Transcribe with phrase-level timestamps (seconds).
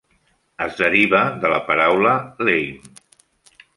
[0.65, 2.15] Es deriva de la paraula
[2.49, 2.97] "lame".